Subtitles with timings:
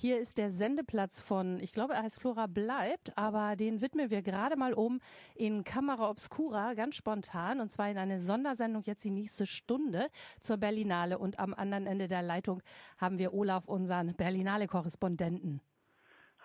[0.00, 4.22] Hier ist der Sendeplatz von, ich glaube, er heißt Flora bleibt, aber den widmen wir
[4.22, 5.00] gerade mal um
[5.34, 10.06] in Kamera Obscura, ganz spontan, und zwar in eine Sondersendung jetzt die nächste Stunde
[10.38, 11.18] zur Berlinale.
[11.18, 12.62] Und am anderen Ende der Leitung
[12.96, 15.60] haben wir Olaf, unseren Berlinale-Korrespondenten.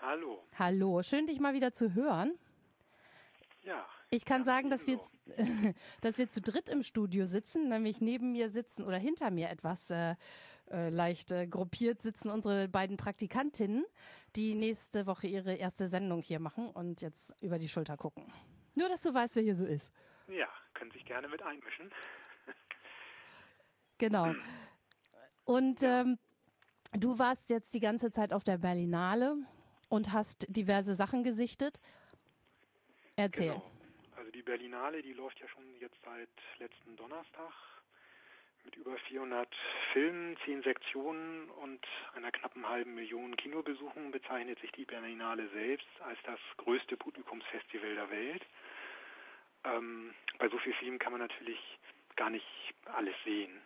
[0.02, 0.42] Hallo.
[0.58, 2.34] Hallo, schön dich mal wieder zu hören.
[3.62, 3.86] Ja.
[4.14, 5.00] Ich kann sagen, dass wir,
[6.02, 9.90] dass wir zu dritt im Studio sitzen, nämlich neben mir sitzen oder hinter mir etwas
[9.90, 10.14] äh,
[10.70, 13.84] äh, leicht äh, gruppiert sitzen unsere beiden Praktikantinnen,
[14.36, 18.32] die nächste Woche ihre erste Sendung hier machen und jetzt über die Schulter gucken.
[18.76, 19.92] Nur, dass du weißt, wer hier so ist.
[20.28, 21.92] Ja, können sich gerne mit einmischen.
[23.98, 24.36] genau.
[25.44, 26.20] Und ähm,
[26.92, 29.38] du warst jetzt die ganze Zeit auf der Berlinale
[29.90, 31.80] und hast diverse Sachen gesichtet.
[33.16, 33.54] Erzähl.
[33.54, 33.73] Genau.
[34.44, 36.28] Die Berlinale, die läuft ja schon jetzt seit
[36.60, 37.54] letzten Donnerstag
[38.66, 39.48] mit über 400
[39.94, 41.80] Filmen, 10 Sektionen und
[42.14, 48.12] einer knappen halben Million Kinobesuchen bezeichnet sich die Berlinale selbst als das größte Publikumsfestival der
[48.12, 48.46] Welt.
[49.64, 51.80] Ähm, bei so vielen Filmen kann man natürlich
[52.18, 52.46] gar nicht
[52.94, 53.62] alles sehen.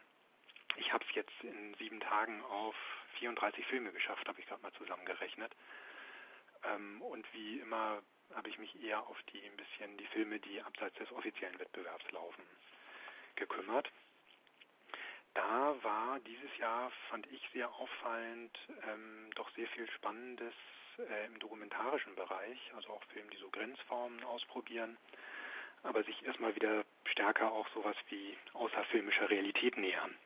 [0.75, 2.75] Ich habe es jetzt in sieben Tagen auf
[3.17, 5.51] 34 Filme geschafft, habe ich gerade mal zusammengerechnet.
[6.65, 8.03] Ähm, und wie immer
[8.35, 12.11] habe ich mich eher auf die ein bisschen die Filme, die abseits des offiziellen Wettbewerbs
[12.11, 12.43] laufen,
[13.35, 13.91] gekümmert.
[15.33, 18.57] Da war dieses Jahr, fand ich sehr auffallend,
[18.89, 20.53] ähm, doch sehr viel Spannendes
[20.97, 24.97] äh, im dokumentarischen Bereich, also auch Filme, die so Grenzformen ausprobieren,
[25.83, 30.17] aber sich erstmal wieder stärker auch sowas wie außerfilmischer Realität nähern.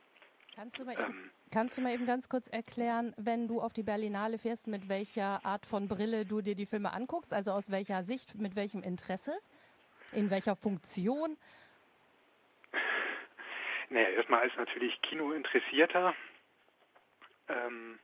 [0.55, 3.73] Kannst du, mal eben, ähm, kannst du mal eben ganz kurz erklären, wenn du auf
[3.73, 7.33] die Berlinale fährst, mit welcher Art von Brille du dir die Filme anguckst?
[7.33, 9.33] Also aus welcher Sicht, mit welchem Interesse,
[10.11, 11.37] in welcher Funktion?
[13.89, 16.13] Naja, erstmal als natürlich Kinointeressierter
[17.47, 17.99] ähm,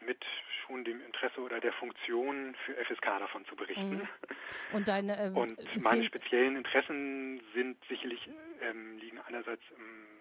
[0.00, 0.24] mit
[0.66, 3.96] schon dem Interesse oder der Funktion für FSK davon zu berichten.
[3.96, 4.08] Mhm.
[4.72, 8.28] Und deine ähm, und meine speziellen Interessen sind sicherlich
[8.60, 10.15] ähm, liegen einerseits im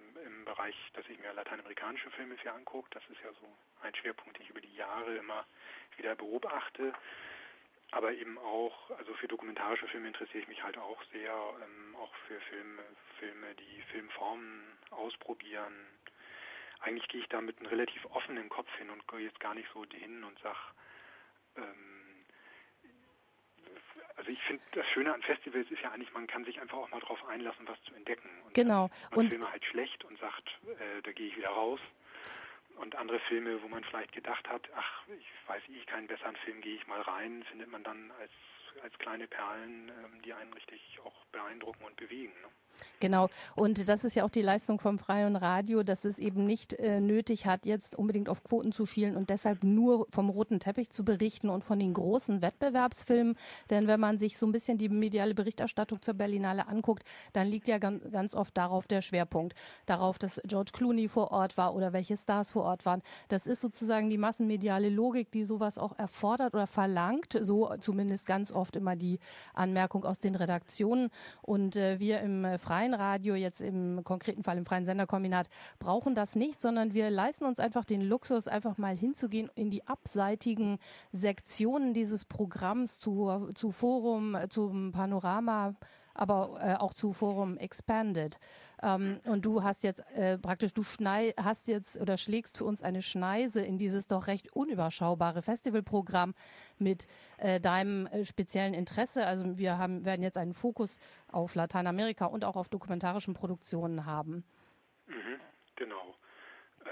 [0.45, 2.89] Bereich, dass ich mir lateinamerikanische Filme viel angucke.
[2.91, 3.47] Das ist ja so
[3.81, 5.45] ein Schwerpunkt, den ich über die Jahre immer
[5.97, 6.94] wieder beobachte.
[7.91, 12.13] Aber eben auch, also für dokumentarische Filme interessiere ich mich halt auch sehr, ähm, auch
[12.28, 12.84] für Filme,
[13.19, 15.73] Filme, die Filmformen ausprobieren.
[16.81, 19.69] Eigentlich gehe ich da mit einem relativ offenen Kopf hin und gehe jetzt gar nicht
[19.73, 20.57] so hin und sage,
[21.57, 22.25] ähm,
[24.17, 26.89] also ich finde, das Schöne an Festivals ist ja eigentlich, man kann sich einfach auch
[26.89, 28.29] mal darauf einlassen, was zu entdecken.
[28.55, 28.89] Und genau.
[29.11, 31.79] Und Filme halt schlecht und sagt, äh, da gehe ich wieder raus.
[32.77, 36.61] Und andere Filme, wo man vielleicht gedacht hat, ach, ich weiß ich keinen besseren Film,
[36.61, 38.31] gehe ich mal rein, findet man dann als
[38.84, 42.34] als kleine Perlen, ähm, die einen richtig auch beeindrucken und bewegen.
[42.41, 42.50] Ne?
[43.00, 43.30] Genau.
[43.56, 47.00] Und das ist ja auch die Leistung vom Freien Radio, dass es eben nicht äh,
[47.02, 51.03] nötig hat, jetzt unbedingt auf Quoten zu schielen und deshalb nur vom roten Teppich zu
[51.03, 53.35] berichten und von den großen Wettbewerbsfilmen.
[53.69, 57.03] Denn wenn man sich so ein bisschen die mediale Berichterstattung zur Berlinale anguckt,
[57.34, 59.56] dann liegt ja ganz, ganz oft darauf der Schwerpunkt.
[59.85, 63.02] Darauf, dass George Clooney vor Ort war oder welche Stars vor Ort waren.
[63.28, 67.38] Das ist sozusagen die massenmediale Logik, die sowas auch erfordert oder verlangt.
[67.40, 69.20] So zumindest ganz oft oft immer die
[69.53, 71.12] Anmerkung aus den Redaktionen.
[71.44, 76.16] Und äh, wir im äh, freien Radio, jetzt im konkreten Fall im freien Senderkombinat, brauchen
[76.16, 80.80] das nicht, sondern wir leisten uns einfach den Luxus, einfach mal hinzugehen in die abseitigen
[81.12, 85.76] Sektionen dieses Programms zu, zu Forum, äh, zum Panorama
[86.16, 88.40] aber äh, auch zu Forum Expanded.
[88.81, 92.81] Ähm, und du hast jetzt äh, praktisch, du schnei hast jetzt oder schlägst für uns
[92.81, 96.34] eine Schneise in dieses doch recht unüberschaubare Festivalprogramm
[96.80, 99.26] mit äh, deinem äh, speziellen Interesse.
[99.26, 101.00] Also wir haben, werden jetzt einen Fokus
[101.31, 104.44] auf Lateinamerika und auch auf dokumentarischen Produktionen haben.
[105.08, 105.40] Mhm,
[105.76, 106.16] genau.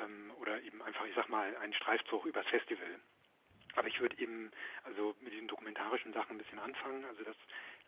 [0.03, 2.99] Ähm, oder eben einfach, ich sag mal, einen Streifzug übers Festival.
[3.75, 4.51] Aber ich würde eben
[4.83, 7.05] also mit diesen dokumentarischen Sachen ein bisschen anfangen.
[7.05, 7.35] Also das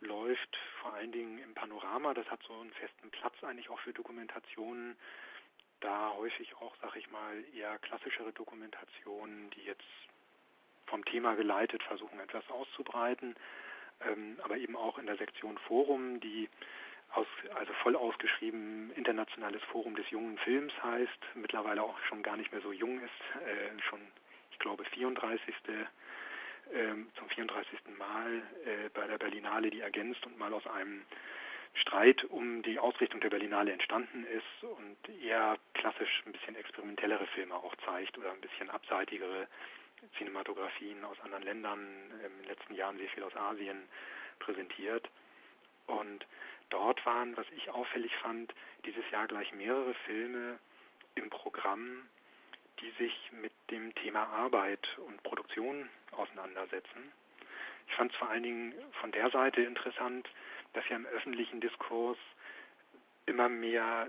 [0.02, 2.14] läuft vor allen Dingen im Panorama.
[2.14, 4.96] Das hat so einen festen Platz eigentlich auch für Dokumentationen.
[5.80, 9.84] Da häufig auch, sag ich mal, eher klassischere Dokumentationen, die jetzt
[10.88, 13.36] vom Thema geleitet versuchen, etwas auszubreiten.
[14.02, 16.50] Ähm, aber eben auch in der Sektion Forum, die
[17.12, 22.52] aus, also voll ausgeschrieben Internationales Forum des jungen Films heißt, mittlerweile auch schon gar nicht
[22.52, 24.02] mehr so jung ist, äh, schon
[24.52, 25.54] ich glaube, 34.
[26.74, 27.80] Ähm, zum 34.
[27.98, 31.04] Mal äh, bei der Berlinale, die ergänzt und mal aus einem
[31.76, 37.56] Streit um die Ausrichtung der Berlinale entstanden ist und eher klassisch ein bisschen experimentellere Filme
[37.56, 39.48] auch zeigt oder ein bisschen abseitigere
[40.18, 41.80] Cinematografien aus anderen Ländern,
[42.24, 43.88] ähm, in den letzten Jahren sehr viel aus Asien
[44.40, 45.10] präsentiert.
[45.88, 46.26] Und
[46.70, 48.54] dort waren, was ich auffällig fand,
[48.86, 50.60] dieses Jahr gleich mehrere Filme
[51.16, 52.08] im Programm,
[52.82, 57.12] die sich mit dem Thema Arbeit und Produktion auseinandersetzen.
[57.88, 60.28] Ich fand es vor allen Dingen von der Seite interessant,
[60.74, 62.18] dass ja im öffentlichen Diskurs
[63.26, 64.08] immer mehr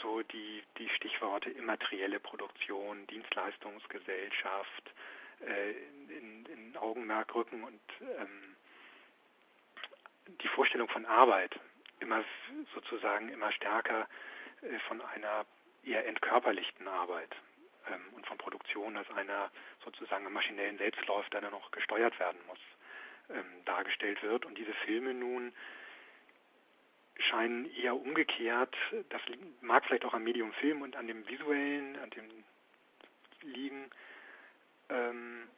[0.00, 4.92] so die, die Stichworte immaterielle Produktion, Dienstleistungsgesellschaft
[5.46, 5.70] äh,
[6.16, 8.56] in, in Augenmerk rücken und ähm,
[10.42, 11.58] die Vorstellung von Arbeit
[12.00, 12.22] immer
[12.74, 14.08] sozusagen immer stärker
[14.62, 15.44] äh, von einer
[15.88, 17.34] eher entkörperlichten Arbeit
[17.90, 19.50] ähm, und von Produktion als einer
[19.84, 22.58] sozusagen maschinellen Selbstlauf, der noch gesteuert werden muss,
[23.30, 24.44] ähm, dargestellt wird.
[24.44, 25.52] Und diese Filme nun
[27.18, 28.76] scheinen eher umgekehrt,
[29.08, 29.20] das
[29.60, 32.44] mag vielleicht auch am Medium Film und an dem visuellen, an dem
[33.42, 33.90] liegen,
[34.88, 35.48] ähm,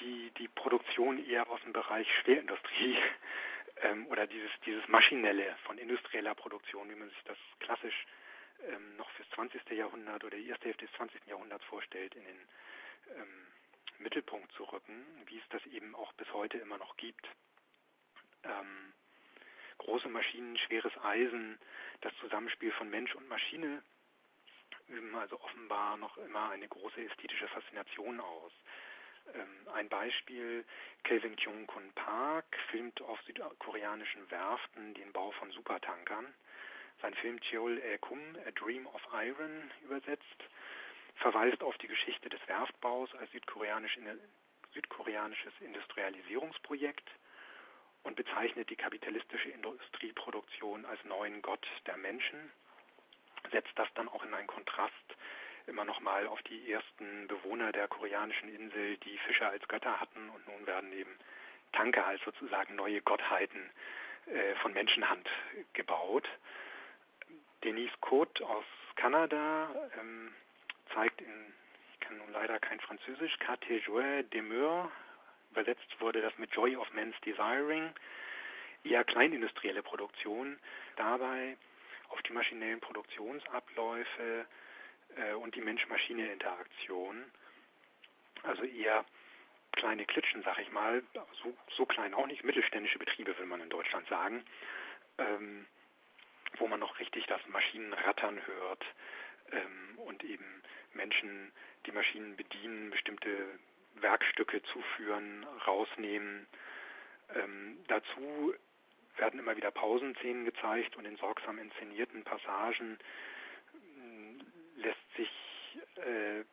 [0.00, 2.96] die, die Produktion eher aus dem Bereich Schwerindustrie
[3.82, 8.06] ähm, oder dieses, dieses Maschinelle von industrieller Produktion, wie man sich das klassisch
[8.68, 9.70] ähm, noch fürs 20.
[9.70, 11.26] Jahrhundert oder die erste Hälfte des 20.
[11.26, 12.48] Jahrhunderts vorstellt, in den
[13.16, 13.46] ähm,
[13.98, 17.28] Mittelpunkt zu rücken, wie es das eben auch bis heute immer noch gibt.
[18.44, 18.92] Ähm,
[19.78, 21.58] große Maschinen, schweres Eisen,
[22.00, 23.82] das Zusammenspiel von Mensch und Maschine
[24.90, 28.52] üben also offenbar noch immer eine große ästhetische Faszination aus.
[29.34, 30.64] Ähm, ein Beispiel,
[31.04, 36.26] Kelvin Kyung Kun Park filmt auf südkoreanischen Werften den Bau von Supertankern.
[37.02, 40.24] Sein Film Cheol E Kum, A Dream of Iron übersetzt,
[41.16, 43.98] verweist auf die Geschichte des Werftbaus als südkoreanisch,
[44.72, 47.08] südkoreanisches Industrialisierungsprojekt
[48.02, 52.50] und bezeichnet die kapitalistische Industrieproduktion als neuen Gott der Menschen,
[53.50, 54.94] setzt das dann auch in einen Kontrast
[55.66, 60.28] immer noch mal auf die ersten Bewohner der koreanischen Insel, die Fische als Götter hatten
[60.30, 61.14] und nun werden eben
[61.72, 63.70] Tanker als sozusagen neue Gottheiten
[64.26, 65.28] äh, von Menschenhand
[65.72, 66.28] gebaut.
[67.64, 68.64] Denise Cote aus
[68.96, 69.68] Kanada
[69.98, 70.32] ähm,
[70.94, 71.52] zeigt in,
[71.92, 74.90] ich kann nun leider kein Französisch, Carte Joie Demeur,
[75.50, 77.92] übersetzt wurde das mit Joy of Men's Desiring,
[78.84, 80.58] eher kleinindustrielle Produktion,
[80.96, 81.56] dabei
[82.08, 84.46] auf die maschinellen Produktionsabläufe
[85.16, 87.24] äh, und die Mensch-Maschine-Interaktion.
[88.42, 89.04] Also eher
[89.72, 91.02] kleine Klitschen, sag ich mal,
[91.42, 94.44] so, so klein auch nicht, mittelständische Betriebe will man in Deutschland sagen,
[95.18, 95.66] ähm,
[96.60, 98.84] wo man noch richtig das Maschinenrattern hört
[99.52, 100.62] ähm, und eben
[100.94, 101.52] Menschen,
[101.86, 103.58] die Maschinen bedienen, bestimmte
[103.96, 106.46] Werkstücke zuführen, rausnehmen.
[107.34, 108.54] Ähm, dazu
[109.16, 112.98] werden immer wieder Pausenszenen gezeigt und in sorgsam inszenierten Passagen
[114.76, 115.30] lässt sich
[115.96, 116.44] äh,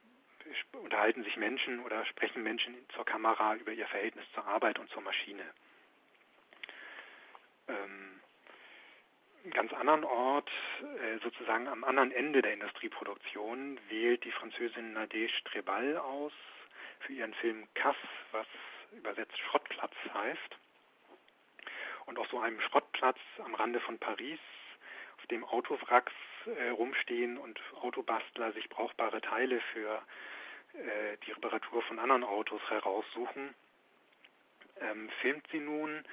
[0.73, 5.01] unterhalten sich Menschen oder sprechen Menschen zur Kamera über ihr Verhältnis zur Arbeit und zur
[5.01, 5.43] Maschine.
[7.67, 8.21] Ähm,
[9.36, 10.49] einen ganz anderen Ort,
[10.81, 16.33] äh, sozusagen am anderen Ende der Industrieproduktion, wählt die Französin Nadège Trebal aus
[17.01, 17.95] für ihren Film Cass,
[18.31, 18.47] was
[18.91, 20.57] übersetzt Schrottplatz heißt.
[22.05, 24.39] Und auf so einem Schrottplatz am Rande von Paris,
[25.17, 26.13] auf dem Autowracks
[26.45, 30.01] äh, rumstehen und Autobastler sich brauchbare Teile für
[30.73, 33.53] äh, die Reparatur von anderen Autos heraussuchen,
[34.79, 36.03] ähm, filmt sie nun,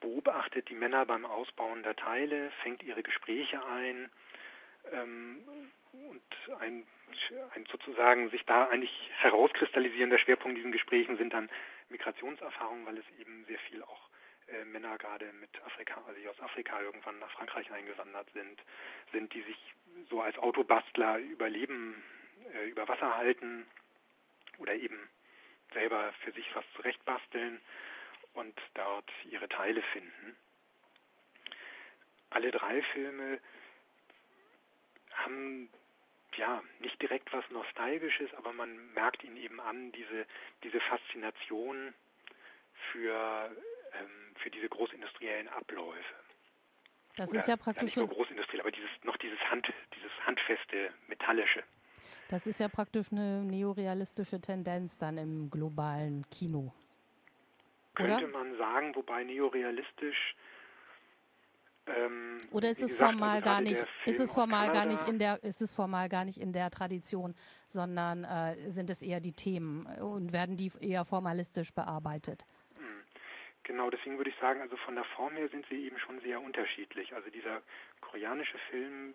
[0.00, 4.10] beobachtet die Männer beim Ausbauen der Teile, fängt ihre Gespräche ein
[4.92, 5.38] ähm,
[5.92, 6.22] und
[6.60, 6.86] ein,
[7.54, 11.50] ein sozusagen sich da eigentlich herauskristallisierender Schwerpunkt in diesen Gesprächen sind dann
[11.88, 14.08] Migrationserfahrungen, weil es eben sehr viel auch
[14.48, 18.60] äh, Männer gerade mit Afrika, also die aus Afrika irgendwann nach Frankreich eingewandert sind,
[19.12, 19.74] sind, die sich
[20.08, 22.02] so als Autobastler überleben,
[22.54, 23.66] äh, über Wasser halten
[24.58, 24.98] oder eben
[25.72, 27.60] selber für sich was zurechtbasteln
[28.34, 30.36] und dort ihre Teile finden.
[32.30, 33.40] Alle drei Filme
[35.12, 35.68] haben
[36.36, 40.26] ja nicht direkt was Nostalgisches, aber man merkt ihnen eben an, diese,
[40.62, 41.92] diese Faszination
[42.92, 43.50] für
[43.94, 46.14] ähm, für diese großindustriellen Abläufe.
[47.16, 50.90] Das Oder, ist ja praktisch nicht nur großindustriell, aber dieses, noch dieses Hand, dieses handfeste,
[51.08, 51.62] metallische.
[52.28, 56.72] Das ist ja praktisch eine neorealistische Tendenz dann im globalen Kino.
[58.04, 58.18] Oder?
[58.18, 60.34] Könnte man sagen, wobei neorealistisch
[61.86, 65.18] ähm, Oder ist es gesagt, formal also gar nicht, ist es formal gar nicht in
[65.18, 67.34] der, ist es formal gar nicht in der Tradition,
[67.66, 72.44] sondern äh, sind es eher die Themen und werden die eher formalistisch bearbeitet?
[73.64, 76.40] Genau, deswegen würde ich sagen, also von der Form her sind sie eben schon sehr
[76.40, 77.14] unterschiedlich.
[77.14, 77.62] Also dieser
[78.00, 79.14] koreanische Film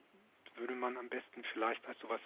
[0.55, 2.21] würde man am besten vielleicht als sowas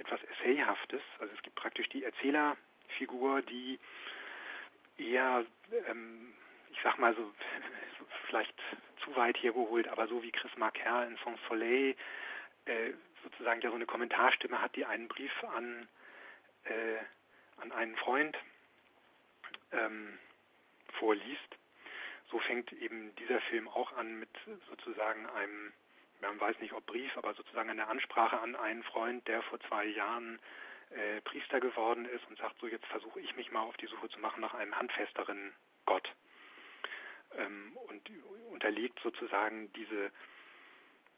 [0.00, 3.78] etwas Essayhaftes, also es gibt praktisch die Erzählerfigur, die
[4.98, 5.44] eher,
[5.88, 6.32] ähm,
[6.70, 7.32] ich sag mal so,
[8.26, 8.54] vielleicht
[9.04, 11.94] zu weit hergeholt, aber so wie Chris Marker in Sans Soleil
[12.64, 15.88] äh, sozusagen ja so eine Kommentarstimme hat, die einen Brief an,
[16.64, 18.36] äh, an einen Freund
[19.72, 20.18] ähm,
[20.98, 21.56] vorliest.
[22.30, 24.30] So fängt eben dieser Film auch an mit
[24.68, 25.72] sozusagen einem,
[26.20, 29.84] man weiß nicht ob Brief, aber sozusagen einer Ansprache an einen Freund, der vor zwei
[29.84, 30.38] Jahren
[30.94, 34.08] äh, Priester geworden ist und sagt, so jetzt versuche ich mich mal auf die Suche
[34.08, 35.52] zu machen nach einem handfesteren
[35.86, 36.08] Gott.
[37.36, 38.10] Ähm, und
[38.50, 40.10] unterlegt sozusagen diese,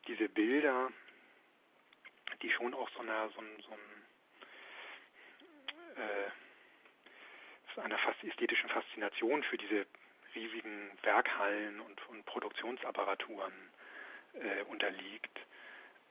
[0.07, 0.91] diese Bilder,
[2.43, 3.79] die schon auch so einer, so, so ein,
[5.97, 6.31] äh,
[7.81, 9.87] einer fast ästhetischen Faszination für diese
[10.35, 13.53] riesigen Werkhallen und, und Produktionsapparaturen
[14.35, 15.41] äh, unterliegt.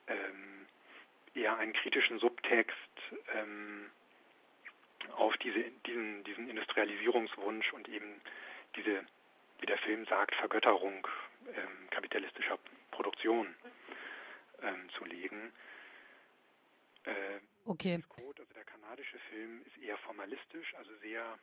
[0.07, 0.67] Ähm,
[1.33, 2.75] eher einen kritischen Subtext
[3.33, 3.89] ähm,
[5.15, 8.21] auf diese, diesen, diesen Industrialisierungswunsch und eben
[8.75, 9.05] diese,
[9.59, 11.07] wie der Film sagt, Vergötterung
[11.47, 12.57] ähm, kapitalistischer
[12.91, 13.55] Produktion
[14.61, 15.51] ähm, zu legen.
[17.03, 18.03] Äh, okay.
[18.09, 21.37] Code, also der kanadische Film ist eher formalistisch, also sehr,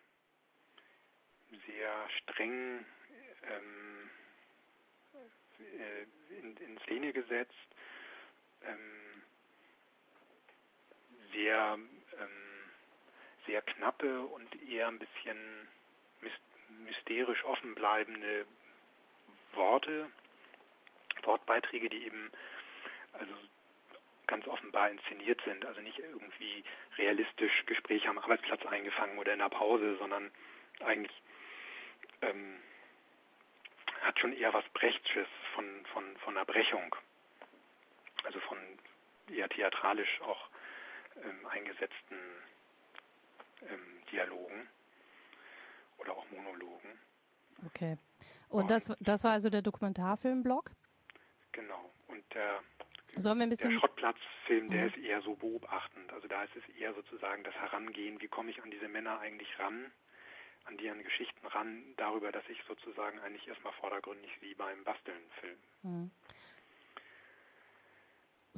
[1.66, 2.84] sehr streng
[3.44, 4.10] ähm,
[5.78, 7.52] äh, in, in Szene gesetzt.
[8.64, 9.11] Ähm,
[11.32, 11.78] sehr,
[12.20, 12.30] ähm,
[13.46, 15.68] sehr knappe und eher ein bisschen
[16.84, 18.46] mysterisch offen bleibende
[19.54, 20.10] Worte,
[21.22, 22.30] Wortbeiträge, die eben
[23.12, 23.32] also
[24.26, 26.64] ganz offenbar inszeniert sind, also nicht irgendwie
[26.96, 30.30] realistisch Gespräche am Arbeitsplatz eingefangen oder in der Pause, sondern
[30.80, 31.22] eigentlich
[32.22, 32.58] ähm,
[34.00, 36.96] hat schon eher was Brechtsches von, von, von Erbrechung,
[38.24, 38.58] also von
[39.30, 40.48] eher theatralisch auch
[41.16, 42.18] ähm, eingesetzten
[43.62, 44.68] ähm, Dialogen
[45.98, 46.98] oder auch Monologen.
[47.66, 47.96] Okay.
[48.48, 50.70] Und, Und das, das war also der Dokumentarfilmblock?
[51.52, 51.90] Genau.
[52.08, 52.60] Und der,
[53.16, 54.88] Sollen wir ein bisschen der Schrottplatzfilm, der mhm.
[54.88, 56.12] ist eher so beobachtend.
[56.12, 59.58] Also da ist es eher sozusagen das Herangehen, wie komme ich an diese Männer eigentlich
[59.58, 59.92] ran,
[60.64, 65.58] an deren Geschichten ran, darüber, dass ich sozusagen eigentlich erstmal vordergründig wie beim Basteln film.
[65.82, 66.10] Mhm.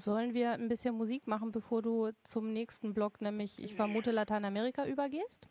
[0.04, 4.84] Sollen wir ein bisschen Musik machen, bevor du zum nächsten Blog, nämlich ich vermute Lateinamerika,
[4.84, 5.48] übergehst?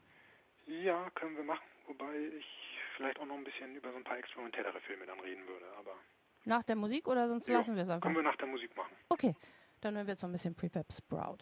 [0.68, 1.66] Ja, können wir machen.
[1.88, 2.46] Wobei ich
[2.96, 5.66] vielleicht auch noch ein bisschen über so ein paar experimentellere Filme dann reden würde.
[5.80, 5.96] Aber
[6.46, 8.04] nach der Musik oder sonst jo, lassen wir es einfach?
[8.04, 8.96] Können wir nach der Musik machen.
[9.10, 9.34] Okay,
[9.82, 11.40] dann hören wir jetzt noch ein bisschen Prefab Sprout.